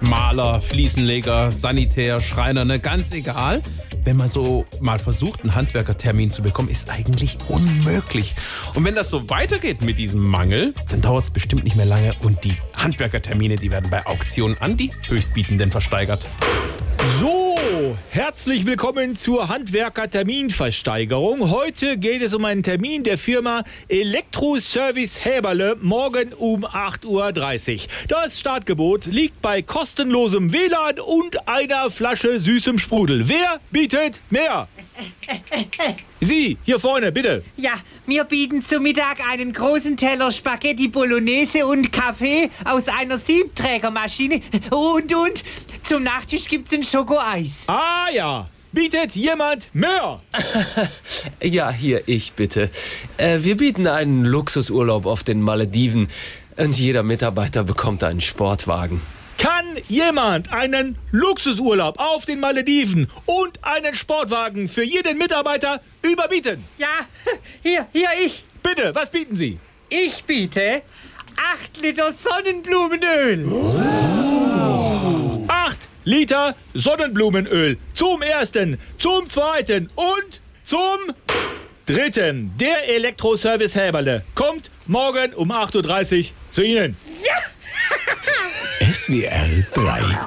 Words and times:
Maler, 0.00 0.60
Fliesenleger, 0.60 1.50
Sanitär, 1.50 2.20
Schreiner, 2.20 2.64
ne, 2.64 2.78
ganz 2.78 3.12
egal. 3.12 3.62
Wenn 4.04 4.16
man 4.16 4.28
so 4.28 4.64
mal 4.80 4.98
versucht, 4.98 5.42
einen 5.42 5.54
Handwerkertermin 5.54 6.30
zu 6.30 6.42
bekommen, 6.42 6.68
ist 6.68 6.88
eigentlich 6.88 7.36
unmöglich. 7.48 8.34
Und 8.74 8.84
wenn 8.84 8.94
das 8.94 9.10
so 9.10 9.28
weitergeht 9.28 9.82
mit 9.82 9.98
diesem 9.98 10.20
Mangel, 10.20 10.74
dann 10.90 11.00
dauert 11.00 11.24
es 11.24 11.30
bestimmt 11.30 11.64
nicht 11.64 11.76
mehr 11.76 11.86
lange 11.86 12.14
und 12.22 12.42
die 12.44 12.56
Handwerkertermine, 12.74 13.56
die 13.56 13.70
werden 13.70 13.90
bei 13.90 14.06
Auktionen 14.06 14.56
an 14.58 14.76
die 14.76 14.90
Höchstbietenden 15.08 15.70
versteigert. 15.70 16.28
Herzlich 18.10 18.66
willkommen 18.66 19.16
zur 19.16 19.48
Handwerker-Terminversteigerung. 19.48 21.50
Heute 21.50 21.96
geht 21.96 22.22
es 22.22 22.34
um 22.34 22.44
einen 22.44 22.62
Termin 22.62 23.04
der 23.04 23.18
Firma 23.18 23.64
Elektroservice 23.88 25.24
Häberle 25.24 25.76
morgen 25.80 26.32
um 26.32 26.64
8.30 26.64 27.74
Uhr. 27.74 27.80
Das 28.08 28.40
Startgebot 28.40 29.06
liegt 29.06 29.40
bei 29.40 29.62
kostenlosem 29.62 30.52
WLAN 30.52 31.00
und 31.00 31.48
einer 31.48 31.90
Flasche 31.90 32.38
süßem 32.38 32.78
Sprudel. 32.78 33.28
Wer 33.28 33.60
bietet 33.70 34.20
mehr? 34.30 34.68
Sie, 36.20 36.58
hier 36.64 36.80
vorne, 36.80 37.12
bitte. 37.12 37.44
Ja, 37.56 37.74
wir 38.06 38.24
bieten 38.24 38.64
zu 38.64 38.80
Mittag 38.80 39.18
einen 39.30 39.52
großen 39.52 39.96
Teller 39.96 40.32
Spaghetti 40.32 40.88
Bolognese 40.88 41.64
und 41.66 41.92
Kaffee 41.92 42.50
aus 42.64 42.88
einer 42.88 43.18
Siebträgermaschine. 43.18 44.42
Und, 44.70 45.14
und, 45.14 45.44
zum 45.88 46.02
Nachtisch 46.02 46.48
gibt's 46.48 46.72
ein 46.74 46.84
Schokoeis. 46.84 47.64
Ah 47.66 48.08
ja, 48.12 48.48
bietet 48.72 49.16
jemand 49.16 49.74
mehr? 49.74 50.20
Ja, 51.42 51.70
hier 51.70 52.02
ich 52.06 52.34
bitte. 52.34 52.68
Äh, 53.16 53.38
wir 53.42 53.56
bieten 53.56 53.86
einen 53.86 54.24
Luxusurlaub 54.24 55.06
auf 55.06 55.24
den 55.24 55.40
Malediven 55.40 56.08
und 56.56 56.76
jeder 56.76 57.02
Mitarbeiter 57.02 57.64
bekommt 57.64 58.04
einen 58.04 58.20
Sportwagen. 58.20 59.00
Kann 59.38 59.64
jemand 59.88 60.52
einen 60.52 60.98
Luxusurlaub 61.10 61.98
auf 61.98 62.26
den 62.26 62.40
Malediven 62.40 63.08
und 63.24 63.64
einen 63.64 63.94
Sportwagen 63.94 64.68
für 64.68 64.84
jeden 64.84 65.16
Mitarbeiter 65.16 65.80
überbieten? 66.02 66.62
Ja, 66.76 66.88
hier, 67.62 67.86
hier 67.92 68.08
ich. 68.26 68.44
Bitte, 68.62 68.94
was 68.94 69.10
bieten 69.10 69.36
Sie? 69.36 69.58
Ich 69.88 70.24
biete 70.24 70.82
8 71.62 71.80
Liter 71.80 72.12
Sonnenblumenöl. 72.12 73.46
8 73.46 75.37
Liter 76.08 76.56
Sonnenblumenöl. 76.72 77.76
Zum 77.92 78.22
ersten, 78.22 78.78
zum 78.96 79.28
zweiten 79.28 79.90
und 79.94 80.40
zum 80.64 81.14
dritten. 81.84 82.50
Der 82.58 82.88
Elektroservice 82.88 83.74
Häberle 83.74 84.24
kommt 84.34 84.70
morgen 84.86 85.34
um 85.34 85.52
8.30 85.52 86.18
Uhr 86.18 86.24
zu 86.48 86.62
Ihnen. 86.62 86.96
SWR 88.90 89.66
3 89.74 90.00